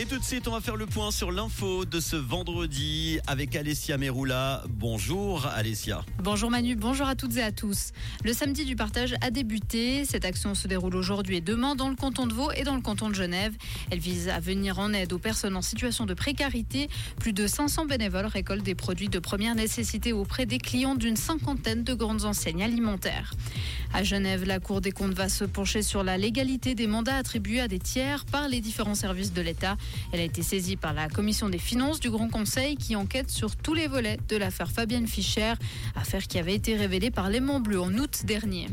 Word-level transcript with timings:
Et 0.00 0.04
tout 0.04 0.16
de 0.16 0.22
suite, 0.22 0.46
on 0.46 0.52
va 0.52 0.60
faire 0.60 0.76
le 0.76 0.86
point 0.86 1.10
sur 1.10 1.32
l'info 1.32 1.84
de 1.84 1.98
ce 1.98 2.14
vendredi 2.14 3.18
avec 3.26 3.56
Alessia 3.56 3.98
Meroula. 3.98 4.62
Bonjour 4.68 5.44
Alessia. 5.46 6.04
Bonjour 6.22 6.50
Manu, 6.50 6.76
bonjour 6.76 7.08
à 7.08 7.16
toutes 7.16 7.36
et 7.36 7.42
à 7.42 7.50
tous. 7.50 7.90
Le 8.22 8.32
samedi 8.32 8.64
du 8.64 8.76
partage 8.76 9.16
a 9.22 9.32
débuté. 9.32 10.04
Cette 10.04 10.24
action 10.24 10.54
se 10.54 10.68
déroule 10.68 10.94
aujourd'hui 10.94 11.38
et 11.38 11.40
demain 11.40 11.74
dans 11.74 11.88
le 11.88 11.96
canton 11.96 12.28
de 12.28 12.32
Vaud 12.32 12.52
et 12.52 12.62
dans 12.62 12.76
le 12.76 12.80
canton 12.80 13.08
de 13.08 13.14
Genève. 13.16 13.56
Elle 13.90 13.98
vise 13.98 14.28
à 14.28 14.38
venir 14.38 14.78
en 14.78 14.92
aide 14.92 15.12
aux 15.12 15.18
personnes 15.18 15.56
en 15.56 15.62
situation 15.62 16.06
de 16.06 16.14
précarité. 16.14 16.88
Plus 17.18 17.32
de 17.32 17.48
500 17.48 17.86
bénévoles 17.86 18.26
récoltent 18.26 18.62
des 18.62 18.76
produits 18.76 19.08
de 19.08 19.18
première 19.18 19.56
nécessité 19.56 20.12
auprès 20.12 20.46
des 20.46 20.58
clients 20.58 20.94
d'une 20.94 21.16
cinquantaine 21.16 21.82
de 21.82 21.94
grandes 21.94 22.24
enseignes 22.24 22.62
alimentaires. 22.62 23.34
À 23.92 24.04
Genève, 24.04 24.44
la 24.44 24.60
Cour 24.60 24.80
des 24.80 24.92
comptes 24.92 25.14
va 25.14 25.28
se 25.28 25.44
pencher 25.44 25.82
sur 25.82 26.04
la 26.04 26.18
légalité 26.18 26.76
des 26.76 26.86
mandats 26.86 27.16
attribués 27.16 27.60
à 27.60 27.66
des 27.66 27.80
tiers 27.80 28.26
par 28.26 28.46
les 28.46 28.60
différents 28.60 28.94
services 28.94 29.32
de 29.32 29.40
l'État. 29.40 29.76
Elle 30.12 30.20
a 30.20 30.24
été 30.24 30.42
saisie 30.42 30.76
par 30.76 30.92
la 30.92 31.08
commission 31.08 31.48
des 31.48 31.58
finances 31.58 32.00
du 32.00 32.10
Grand 32.10 32.28
Conseil 32.28 32.76
qui 32.76 32.96
enquête 32.96 33.30
sur 33.30 33.56
tous 33.56 33.74
les 33.74 33.86
volets 33.86 34.18
de 34.28 34.36
l'affaire 34.36 34.70
Fabienne 34.70 35.06
Fischer, 35.06 35.54
affaire 35.94 36.26
qui 36.26 36.38
avait 36.38 36.54
été 36.54 36.76
révélée 36.76 37.10
par 37.10 37.28
l'aimant 37.28 37.60
bleu 37.60 37.80
en 37.80 37.92
août 37.94 38.22
dernier. 38.24 38.68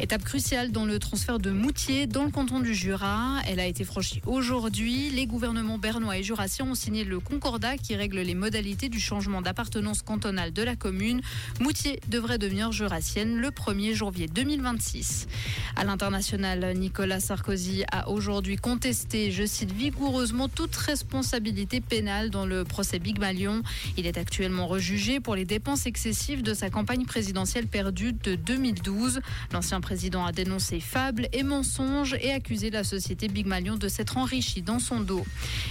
Étape 0.00 0.22
cruciale 0.22 0.70
dans 0.70 0.84
le 0.84 1.00
transfert 1.00 1.40
de 1.40 1.50
Moutier 1.50 2.06
dans 2.06 2.22
le 2.24 2.30
canton 2.30 2.60
du 2.60 2.72
Jura. 2.72 3.40
Elle 3.48 3.58
a 3.58 3.66
été 3.66 3.82
franchie 3.82 4.22
aujourd'hui. 4.26 5.10
Les 5.10 5.26
gouvernements 5.26 5.76
bernois 5.76 6.18
et 6.18 6.22
jurassiens 6.22 6.66
ont 6.66 6.76
signé 6.76 7.02
le 7.02 7.18
concordat 7.18 7.76
qui 7.76 7.96
règle 7.96 8.20
les 8.20 8.36
modalités 8.36 8.88
du 8.88 9.00
changement 9.00 9.42
d'appartenance 9.42 10.02
cantonale 10.02 10.52
de 10.52 10.62
la 10.62 10.76
commune. 10.76 11.20
Moutier 11.58 11.98
devrait 12.06 12.38
devenir 12.38 12.70
jurassienne 12.70 13.38
le 13.38 13.48
1er 13.48 13.92
janvier 13.94 14.28
2026. 14.28 15.26
À 15.74 15.82
l'international, 15.82 16.74
Nicolas 16.76 17.18
Sarkozy 17.18 17.82
a 17.90 18.08
aujourd'hui 18.08 18.54
contesté, 18.54 19.32
je 19.32 19.44
cite 19.46 19.72
vigoureusement, 19.72 20.48
toute 20.48 20.76
responsabilité 20.76 21.80
pénale 21.80 22.30
dans 22.30 22.46
le 22.46 22.62
procès 22.62 23.00
Big 23.00 23.18
Malion. 23.18 23.62
Il 23.96 24.06
est 24.06 24.16
actuellement 24.16 24.68
rejugé 24.68 25.18
pour 25.18 25.34
les 25.34 25.44
dépenses 25.44 25.86
excessives 25.86 26.42
de 26.42 26.54
sa 26.54 26.70
campagne 26.70 27.04
présidentielle 27.04 27.66
perdue 27.66 28.12
de 28.12 28.36
2012. 28.36 29.20
L'ancien 29.52 29.80
président 29.88 30.26
a 30.26 30.32
dénoncé 30.32 30.80
fables 30.80 31.28
et 31.32 31.42
mensonges 31.42 32.14
et 32.20 32.30
accusé 32.30 32.68
la 32.68 32.84
société 32.84 33.26
Big 33.26 33.46
Malion 33.46 33.76
de 33.76 33.88
s'être 33.88 34.18
enrichie 34.18 34.60
dans 34.60 34.80
son 34.80 35.00
dos. 35.00 35.24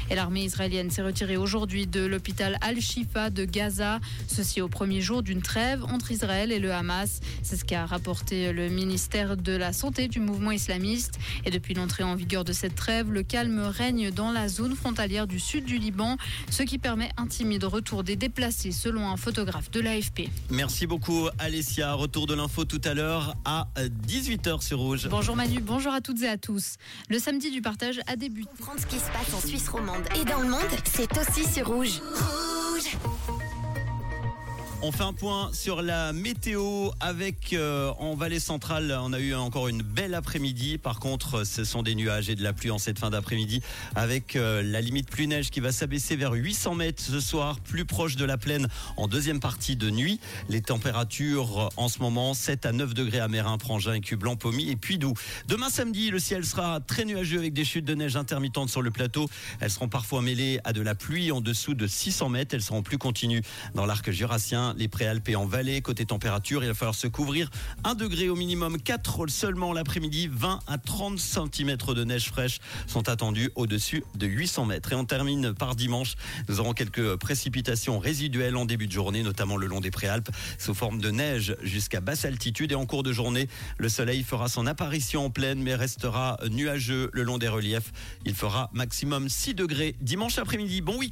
Et 0.10 0.16
l'armée 0.16 0.44
israélienne 0.44 0.90
s'est 0.90 1.04
retirée 1.04 1.38
aujourd'hui 1.38 1.86
de 1.86 2.04
l'hôpital 2.04 2.58
Al-Shifa 2.62 3.30
de 3.30 3.45
Gaza, 3.45 4.00
ceci 4.28 4.60
au 4.60 4.70
premier 4.70 5.02
jour 5.02 5.22
d'une 5.22 5.44
trêve 5.44 5.84
entre 5.84 6.12
Israël 6.12 6.52
et 6.52 6.58
le 6.58 6.73
Hamas. 6.73 7.20
C'est 7.44 7.58
ce 7.58 7.64
qu'a 7.64 7.86
rapporté 7.86 8.52
le 8.54 8.70
ministère 8.70 9.38
de 9.38 9.52
la 9.52 9.72
Santé 9.72 10.08
du 10.08 10.20
mouvement 10.20 10.50
islamiste. 10.50 11.20
Et 11.45 11.52
depuis 11.52 11.76
l'entrée 11.76 12.02
en 12.02 12.16
vigueur 12.16 12.44
de 12.44 12.54
cette 12.54 12.73
trêve, 12.73 13.12
le 13.12 13.22
calme 13.22 13.60
règne 13.60 14.10
dans 14.10 14.32
la 14.32 14.48
zone 14.48 14.76
frontalière 14.76 15.28
du 15.28 15.40
sud 15.40 15.64
du 15.64 15.78
Liban, 15.78 16.18
ce 16.50 16.64
qui 16.64 16.80
permet 16.80 17.12
un 17.18 17.28
timide 17.28 17.66
retour 17.66 18.04
des 18.04 18.16
déplacés 18.16 18.72
selon 18.72 19.08
un 19.08 19.18
photographe 19.18 19.70
de 19.70 19.80
l'AFP. 19.80 20.22
Merci 20.50 20.88
beaucoup 20.88 21.28
Alessia. 21.38 21.94
Retour 21.94 22.26
de 22.26 22.34
l'info 22.34 22.66
tout 22.66 22.82
à 22.84 22.95
l'heure 22.95 23.36
à 23.45 23.68
18h 24.08 24.61
sur 24.61 24.80
Rouge. 24.80 25.09
Bonjour 25.09 25.36
Manu, 25.36 25.59
bonjour 25.59 25.91
à 25.91 26.00
toutes 26.00 26.22
et 26.22 26.30
à 26.30 26.38
tous. 26.38 26.75
Le 27.09 27.19
samedi 27.19 27.52
du 27.52 27.61
partage 27.61 28.00
a 28.08 28.16
débuté. 28.16 28.47
Comprendre 28.58 28.80
ce 28.80 28.86
qui 28.86 28.95
se 28.95 29.11
passe 29.11 29.33
en 29.33 29.45
Suisse 29.45 29.67
romande 29.67 30.03
et 30.16 30.23
dans 30.23 30.39
le 30.39 30.47
monde, 30.47 30.61
c'est 30.86 31.09
aussi 31.17 31.44
sur 31.44 31.67
Rouge. 31.67 31.99
Rouge 32.16 33.36
On 34.83 34.92
fait 34.92 35.03
un 35.03 35.14
point 35.14 35.50
sur 35.53 35.81
la 35.81 36.14
météo 36.14 36.92
avec 37.00 37.53
euh, 37.53 37.92
en 37.97 38.14
vallée 38.14 38.39
centrale. 38.39 38.95
On 39.02 39.11
a 39.11 39.20
eu 39.20 39.33
encore 39.33 39.70
une 39.70 39.81
belle 39.81 40.14
après-midi. 40.14 40.78
Par 40.78 41.00
contre, 41.00 41.45
ce 41.45 41.64
sont 41.64 41.81
des 41.81 41.95
nuages 41.95 42.30
et 42.30 42.36
de 42.36 42.44
la 42.44 42.53
pluie 42.53 42.70
en 42.70 42.78
cette 42.78 43.00
fin 43.00 43.09
d'après-midi 43.09 43.64
avec 43.95 44.36
euh, 44.36 44.61
la 44.61 44.80
limite 44.80 45.09
pluie-neige 45.09 45.50
qui 45.50 45.61
va 45.61 45.72
s'abaisser 45.72 46.16
vers 46.16 46.33
800 46.33 46.75
mètres 46.75 47.02
ce 47.02 47.20
soir, 47.20 47.59
plus 47.59 47.86
proche 47.86 48.17
de 48.17 48.23
la 48.23 48.38
plaine 48.38 48.67
en 48.98 49.08
deuxième 49.08 49.39
partie 49.39 49.78
de 49.78 49.89
nuit. 49.89 50.20
Les 50.48 50.61
températures 50.61 51.59
euh, 51.59 51.70
en 51.75 51.89
ce 51.89 51.98
moment 51.98 52.36
7 52.36 52.67
à 52.67 52.71
9 52.71 52.94
degrés 52.94 53.20
à 53.20 53.27
Mérin, 53.27 53.58
Prangin, 53.58 53.94
Écu-Blanc, 53.94 54.36
Pommy 54.36 54.70
et 54.70 54.76
puis 54.76 54.99
doux. 54.99 55.15
Demain 55.48 55.71
samedi, 55.71 56.11
le 56.11 56.20
ciel 56.20 56.45
sera 56.45 56.82
très 56.82 57.04
nuageux 57.04 57.39
avec 57.39 57.54
des 57.54 57.65
chutes 57.65 57.86
de 57.86 57.95
neige 57.95 58.15
intermittentes 58.15 58.70
sur 58.70 58.83
le 58.83 58.92
plateau. 58.92 59.27
Elles 59.59 59.71
seront 59.71 59.89
parfois 59.89 60.21
mêlées 60.21 60.59
à 60.65 60.71
de 60.71 60.82
la 60.83 60.94
pluie 60.94 61.32
en 61.32 61.42
dessous 61.42 61.73
de 61.73 61.88
600 61.88 62.30
mètres. 62.30 62.54
Elles 62.54 62.61
seront 62.61 62.83
plus 62.83 62.99
continues 62.99 63.42
dans 63.73 63.88
l'arc 63.88 64.11
jurassien 64.11 64.67
les 64.78 64.88
préalpes 64.88 65.30
et 65.30 65.36
en 65.36 65.45
vallée. 65.45 65.82
Côté 65.82 66.05
température, 66.05 66.64
il 66.64 66.67
va 66.67 66.73
falloir 66.73 66.95
se 66.95 67.08
couvrir 67.08 67.50
1 67.83 67.95
degré 67.95 68.30
au 68.30 68.36
minimum, 68.36 68.82
4 68.82 69.28
seulement 69.28 69.73
l'après-midi, 69.73 70.30
20 70.32 70.60
à 70.67 70.78
30 70.78 71.20
cm 71.20 71.78
de 71.78 72.04
neige 72.04 72.28
fraîche 72.28 72.60
sont 72.88 73.10
attendus 73.10 73.52
au-dessus 73.56 74.04
de 74.16 74.27
800 74.27 74.66
mètres. 74.66 74.92
Et 74.92 74.95
on 74.95 75.06
termine 75.06 75.54
par 75.54 75.76
dimanche. 75.76 76.16
Nous 76.48 76.60
aurons 76.60 76.73
quelques 76.73 77.16
précipitations 77.16 78.00
résiduelles 78.00 78.56
en 78.56 78.66
début 78.66 78.88
de 78.88 78.92
journée, 78.92 79.23
notamment 79.23 79.58
le 79.58 79.67
long 79.67 79.80
des 79.80 79.92
préalpes, 79.92 80.30
sous 80.58 80.73
forme 80.73 81.00
de 81.00 81.10
neige 81.10 81.56
jusqu'à 81.61 82.02
basse 82.02 82.26
altitude. 82.26 82.72
Et 82.72 82.76
en 82.76 82.86
cours 82.86 83.04
de 83.04 83.11
journée, 83.11 83.48
le 83.77 83.89
soleil 83.89 84.23
fera 84.23 84.50
son 84.50 84.67
apparition 84.67 85.26
en 85.26 85.30
pleine, 85.30 85.61
mais 85.61 85.76
restera 85.76 86.38
nuageux 86.50 87.10
le 87.14 87.23
long 87.23 87.38
des 87.38 87.48
reliefs. 87.48 87.92
Il 88.26 88.36
fera 88.36 88.70
maximum 88.73 89.30
6 89.30 89.56
degrés 89.56 89.95
dimanche 90.02 90.38
après-midi. 90.38 90.82
Bon 90.82 90.98
week-end 90.98 91.08